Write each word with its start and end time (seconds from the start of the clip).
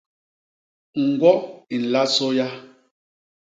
Ñgwo 1.07 1.31
i 1.75 1.75
nla 1.83 2.01
sôya. 2.15 2.47